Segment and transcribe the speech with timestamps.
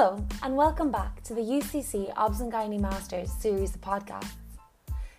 [0.00, 4.30] Hello, and welcome back to the UCC Obs and Gynae Masters series of podcasts.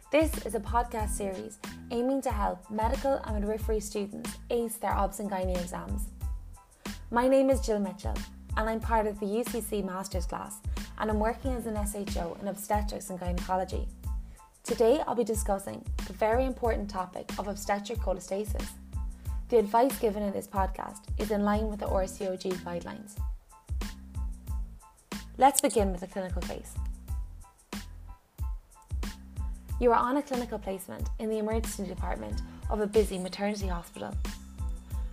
[0.10, 1.60] This is a podcast series
[1.92, 6.04] aiming to help medical and midwifery students ace their Obs and Gynae exams.
[7.12, 8.16] My name is Jill Mitchell,
[8.56, 10.60] and I'm part of the UCC Masters class,
[10.98, 13.86] and I'm working as an SHO in obstetrics and gynecology.
[14.64, 18.70] Today, I'll be discussing the very important topic of obstetric cholestasis.
[19.50, 23.18] The advice given in this podcast is in line with the RCOG guidelines.
[25.40, 26.74] Let's begin with a clinical case.
[29.80, 34.14] You are on a clinical placement in the emergency department of a busy maternity hospital.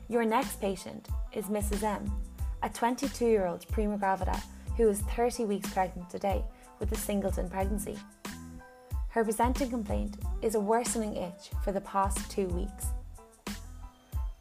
[0.09, 1.85] Your next patient is Mrs.
[1.85, 2.11] M,
[2.65, 4.37] a 22 year old prima gravida
[4.77, 6.43] who is 30 weeks pregnant today
[6.81, 7.97] with a singleton pregnancy.
[9.11, 12.87] Her presenting complaint is a worsening itch for the past two weeks.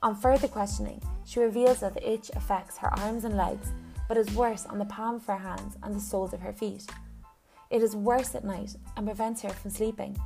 [0.02, 3.70] On further questioning, she reveals that the itch affects her arms and legs
[4.08, 6.86] but is worse on the palm of her hands and the soles of her feet.
[7.70, 10.18] It is worse at night and prevents her from sleeping.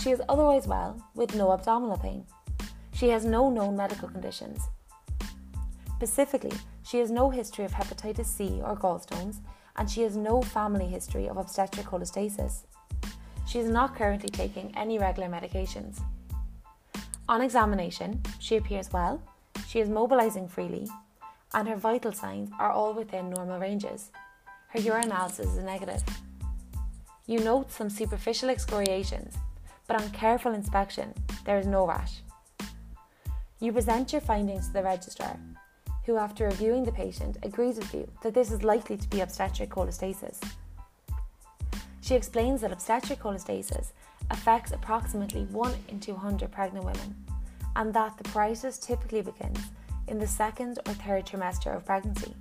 [0.00, 2.26] She is otherwise well, with no abdominal pain.
[2.92, 4.60] She has no known medical conditions.
[5.96, 6.52] Specifically,
[6.82, 9.36] she has no history of hepatitis C or gallstones,
[9.76, 12.64] and she has no family history of obstetric cholestasis.
[13.46, 16.00] She is not currently taking any regular medications.
[17.28, 19.22] On examination, she appears well,
[19.66, 20.88] she is mobilizing freely,
[21.54, 24.10] and her vital signs are all within normal ranges.
[24.68, 26.02] Her urinalysis is negative.
[27.26, 29.36] You note some superficial excoriations,
[29.86, 31.14] but on careful inspection,
[31.46, 32.22] there is no rash.
[33.60, 35.38] You present your findings to the registrar,
[36.04, 39.70] who, after reviewing the patient, agrees with you that this is likely to be obstetric
[39.70, 40.38] cholestasis.
[42.02, 43.92] She explains that obstetric cholestasis
[44.30, 47.24] affects approximately 1 in 200 pregnant women,
[47.76, 49.58] and that the pruritus typically begins
[50.08, 52.34] in the second or third trimester of pregnancy.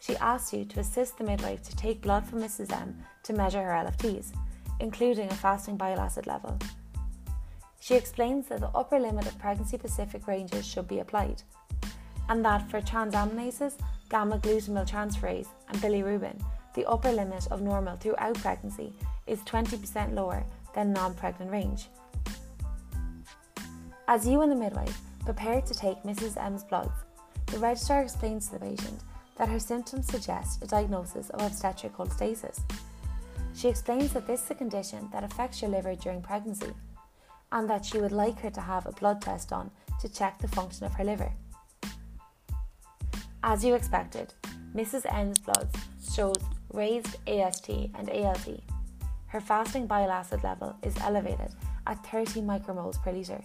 [0.00, 2.72] She asks you to assist the midwife to take blood from Mrs.
[2.72, 4.32] M to measure her LFTs,
[4.80, 6.58] including a fasting bile acid level.
[7.80, 11.42] She explains that the upper limit of pregnancy specific ranges should be applied,
[12.28, 13.74] and that for transaminases,
[14.08, 16.40] gamma glutamyl transferase, and bilirubin,
[16.74, 18.92] the upper limit of normal throughout pregnancy
[19.26, 21.88] is 20% lower than non pregnant range.
[24.08, 26.40] As you and the midwife Prepared to take Mrs.
[26.40, 26.92] M's bloods,
[27.46, 29.02] the registrar explains to the patient
[29.36, 32.60] that her symptoms suggest a diagnosis of obstetric cholestasis.
[33.52, 36.72] She explains that this is a condition that affects your liver during pregnancy
[37.50, 40.46] and that she would like her to have a blood test done to check the
[40.46, 41.32] function of her liver.
[43.42, 44.32] As you expected,
[44.76, 45.12] Mrs.
[45.12, 45.76] M's bloods
[46.14, 46.36] shows
[46.72, 48.60] raised AST and ALT.
[49.26, 51.52] Her fasting bile acid level is elevated
[51.84, 53.42] at 30 micromoles per litre.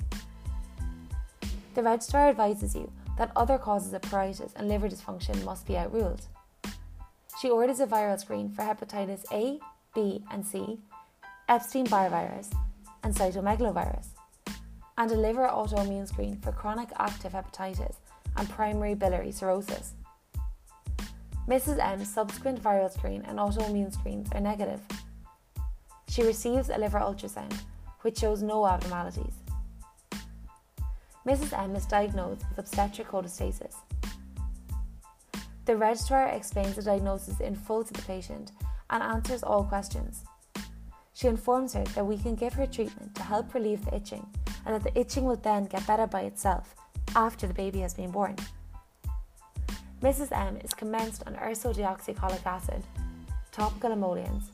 [1.74, 6.22] The registrar advises you that other causes of pruritus and liver dysfunction must be outruled.
[7.42, 9.59] She orders a viral screen for hepatitis A,
[9.96, 10.80] B, and C,
[11.48, 12.50] Epstein Barr virus,
[13.04, 14.08] and cytomegalovirus,
[14.98, 17.96] and a liver autoimmune screen for chronic active hepatitis
[18.38, 19.94] and primary biliary cirrhosis.
[21.48, 21.80] Mrs.
[21.80, 24.82] M's subsequent viral screen and autoimmune screens are negative.
[26.09, 27.58] She receives a liver ultrasound,
[28.02, 29.41] which shows no abnormalities.
[31.26, 31.58] Mrs.
[31.58, 33.76] M is diagnosed with obstetric cholestasis.
[35.66, 38.52] The registrar explains the diagnosis in full to the patient
[38.90, 40.24] and answers all questions.
[41.14, 44.26] She informs her that we can give her treatment to help relieve the itching
[44.66, 46.74] and that the itching will then get better by itself
[47.16, 48.36] after the baby has been born.
[50.02, 50.32] Mrs.
[50.32, 52.84] M is commenced on ursodeoxycholic acid,
[53.52, 54.48] topical emollients,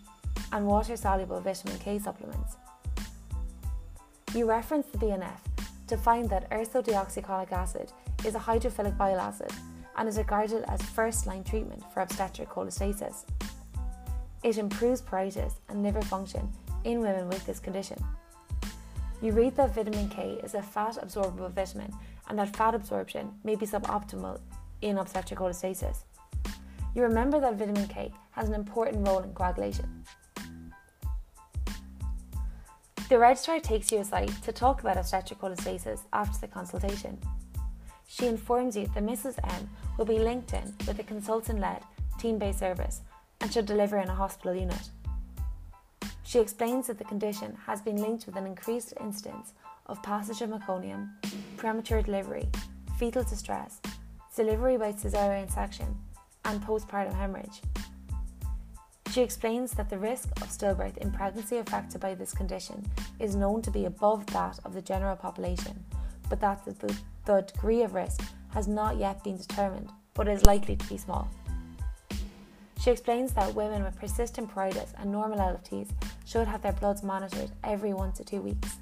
[0.51, 2.57] and water soluble vitamin K supplements.
[4.35, 5.39] You reference the BNF
[5.87, 7.91] to find that ursodeoxycholic acid
[8.25, 9.51] is a hydrophilic bile acid
[9.97, 13.25] and is regarded as first line treatment for obstetric cholestasis.
[14.43, 16.51] It improves pruritus and liver function
[16.83, 17.97] in women with this condition.
[19.21, 21.91] You read that vitamin K is a fat absorbable vitamin
[22.29, 24.39] and that fat absorption may be suboptimal
[24.81, 26.03] in obstetric cholestasis.
[26.93, 30.03] You remember that vitamin K has an important role in coagulation.
[33.09, 37.17] The registrar takes you aside to talk about obstetric cholestasis after the consultation.
[38.05, 39.35] She informs you that Mrs.
[39.55, 41.83] M will be linked in with a consultant led,
[42.19, 43.01] team based service
[43.39, 44.89] and should deliver in a hospital unit.
[46.23, 49.53] She explains that the condition has been linked with an increased incidence
[49.85, 51.07] of passage of meconium,
[51.55, 52.49] premature delivery,
[52.99, 53.79] fetal distress,
[54.35, 55.95] delivery by caesarean section,
[56.43, 57.61] and postpartum hemorrhage.
[59.17, 62.85] She explains that the risk of stillbirth in pregnancy affected by this condition
[63.19, 65.83] is known to be above that of the general population,
[66.29, 70.75] but that the, the degree of risk has not yet been determined, but is likely
[70.75, 71.27] to be small.
[72.79, 75.89] She explains that women with persistent pruritus and normal LFTs
[76.23, 78.77] should have their bloods monitored every one to two weeks.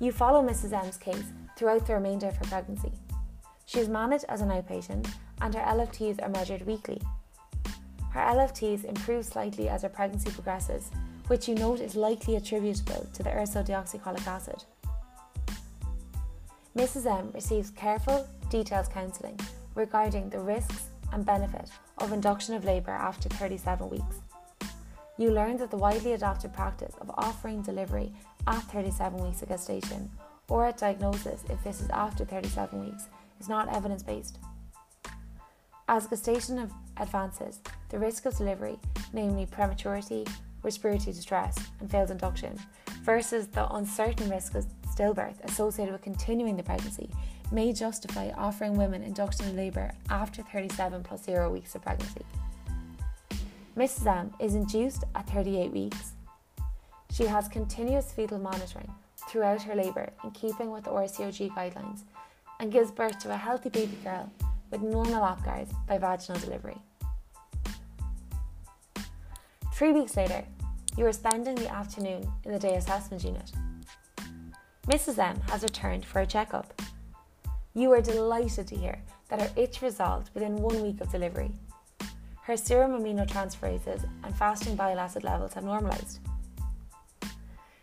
[0.00, 0.72] You follow Mrs.
[0.72, 2.92] M's case throughout the remainder of her pregnancy.
[3.66, 5.12] She is managed as an outpatient
[5.42, 7.02] and her LFTs are measured weekly.
[8.16, 10.90] Her LFTs improve slightly as her pregnancy progresses,
[11.26, 14.64] which you note is likely attributable to the ursodeoxycholic acid.
[16.74, 17.04] Mrs.
[17.04, 19.38] M receives careful, detailed counselling
[19.74, 21.68] regarding the risks and benefit
[21.98, 24.22] of induction of labour after 37 weeks.
[25.18, 28.14] You learn that the widely adopted practice of offering delivery
[28.46, 30.10] at 37 weeks of gestation
[30.48, 33.08] or at diagnosis if this is after 37 weeks
[33.38, 34.38] is not evidence based.
[35.88, 37.60] As gestation advances,
[37.90, 38.76] the risk of delivery,
[39.12, 40.26] namely prematurity,
[40.64, 42.58] respiratory distress, and failed induction,
[43.04, 47.08] versus the uncertain risk of stillbirth associated with continuing the pregnancy,
[47.52, 52.24] may justify offering women induction of labour after 37 plus 0 weeks of pregnancy.
[53.76, 54.06] Mrs.
[54.08, 56.14] M is induced at 38 weeks.
[57.12, 58.92] She has continuous fetal monitoring
[59.28, 62.00] throughout her labour in keeping with the RCOG guidelines
[62.58, 64.32] and gives birth to a healthy baby girl
[64.70, 66.78] with normal APGARs by vaginal delivery.
[69.74, 70.44] Three weeks later,
[70.96, 73.52] you are spending the afternoon in the day assessment unit.
[74.86, 75.18] Mrs.
[75.18, 76.80] M has returned for a checkup.
[77.74, 78.98] You are delighted to hear
[79.28, 81.50] that her itch resolved within one week of delivery.
[82.42, 86.20] Her serum aminotransferases and fasting bile acid levels have normalised.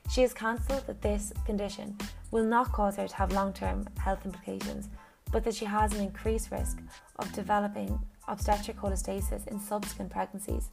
[0.10, 1.98] She has counselled that this condition
[2.32, 4.90] will not cause her to have long term health implications,
[5.34, 6.78] but that she has an increased risk
[7.18, 10.70] of developing obstetric cholestasis in subsequent pregnancies,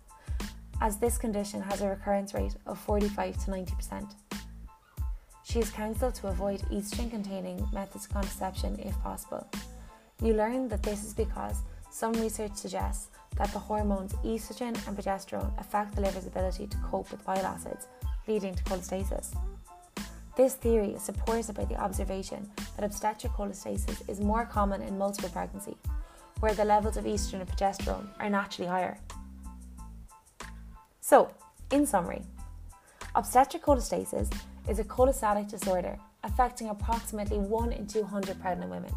[0.82, 4.14] as this condition has a recurrence rate of 45 to 90%.
[5.42, 9.48] She is counselled to avoid estrogen containing methods of contraception if possible.
[10.22, 15.58] You learn that this is because some research suggests that the hormones estrogen and progesterone
[15.58, 17.88] affect the liver's ability to cope with bile acids
[18.28, 19.34] leading to cholestasis.
[20.40, 25.28] This theory is supported by the observation that obstetric cholestasis is more common in multiple
[25.28, 25.76] pregnancy,
[26.38, 28.96] where the levels of estrogen and progesterone are naturally higher.
[31.02, 31.30] So,
[31.70, 32.22] in summary,
[33.14, 34.32] obstetric cholestasis
[34.66, 38.94] is a cholestatic disorder affecting approximately 1 in 200 pregnant women.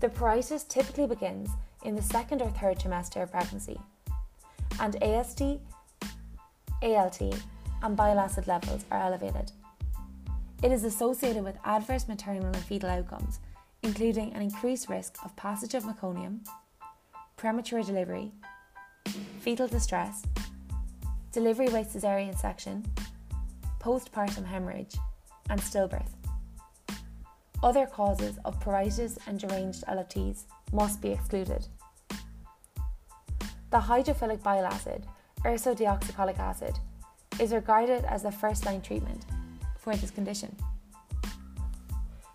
[0.00, 1.48] The pruritus typically begins
[1.82, 3.80] in the second or third trimester of pregnancy,
[4.80, 5.40] and AST,
[6.82, 7.22] ALT,
[7.82, 9.50] and bile acid levels are elevated.
[10.62, 13.40] It is associated with adverse maternal and fetal outcomes,
[13.82, 16.46] including an increased risk of passage of meconium,
[17.36, 18.32] premature delivery,
[19.40, 20.22] fetal distress,
[21.30, 22.86] delivery by caesarean section,
[23.80, 24.96] postpartum hemorrhage,
[25.50, 26.10] and stillbirth.
[27.62, 31.66] Other causes of pruritus and deranged LFTs must be excluded.
[33.70, 35.06] The hydrophilic bile acid,
[35.44, 36.78] ursodeoxycholic acid,
[37.38, 39.26] is regarded as the first line treatment
[39.86, 40.54] for this condition.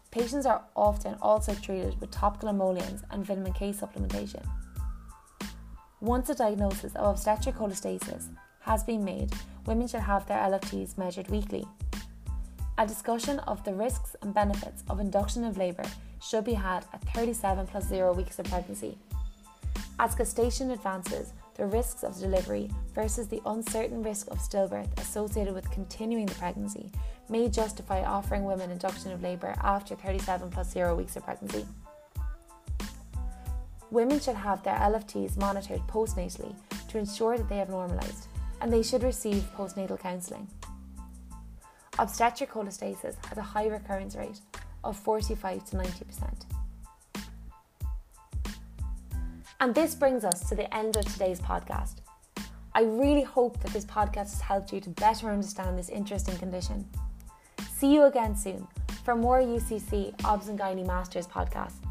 [0.10, 4.46] Patients are often also treated with topical emollients and vitamin K supplementation.
[6.00, 8.30] Once a diagnosis of obstetric cholestasis
[8.62, 9.34] has been made,
[9.66, 11.66] women should have their LFTs measured weekly.
[12.78, 15.90] A discussion of the risks and benefits of induction of labour
[16.24, 18.98] should be had at 37 plus 0 weeks of pregnancy.
[20.00, 25.70] As gestation advances, the risks of delivery versus the uncertain risk of stillbirth associated with
[25.72, 26.92] continuing the pregnancy
[27.30, 31.66] may justify offering women induction of labour after 37 plus 0 weeks of pregnancy.
[33.90, 36.56] Women should have their LFTs monitored postnatally
[36.90, 38.28] to ensure that they have normalised,
[38.62, 40.48] and they should receive postnatal counselling.
[42.00, 44.40] Obstetric cholestasis has a high recurrence rate
[44.84, 46.51] of 45 to 90%.
[49.62, 51.98] And this brings us to the end of today's podcast.
[52.74, 56.90] I really hope that this podcast has helped you to better understand this interesting condition.
[57.72, 58.68] See you again soon
[59.06, 61.91] for more UCC OBS and Gynae Masters podcasts.